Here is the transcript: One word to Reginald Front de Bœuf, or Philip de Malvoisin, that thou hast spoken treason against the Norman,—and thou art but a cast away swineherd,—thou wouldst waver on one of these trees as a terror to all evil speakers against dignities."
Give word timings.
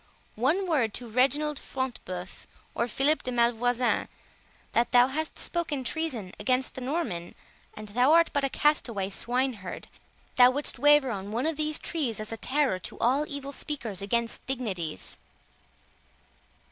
One 0.33 0.65
word 0.67 0.95
to 0.95 1.07
Reginald 1.07 1.59
Front 1.59 2.03
de 2.05 2.11
Bœuf, 2.11 2.47
or 2.73 2.87
Philip 2.87 3.21
de 3.21 3.31
Malvoisin, 3.31 4.07
that 4.71 4.91
thou 4.93 5.09
hast 5.09 5.37
spoken 5.37 5.83
treason 5.83 6.33
against 6.39 6.73
the 6.73 6.81
Norman,—and 6.81 7.87
thou 7.89 8.11
art 8.13 8.31
but 8.33 8.43
a 8.43 8.49
cast 8.49 8.89
away 8.89 9.11
swineherd,—thou 9.11 10.49
wouldst 10.49 10.79
waver 10.79 11.11
on 11.11 11.29
one 11.31 11.45
of 11.45 11.55
these 11.55 11.77
trees 11.77 12.19
as 12.19 12.31
a 12.31 12.37
terror 12.37 12.79
to 12.79 12.97
all 12.97 13.25
evil 13.27 13.51
speakers 13.51 14.01
against 14.01 14.43
dignities." 14.47 15.19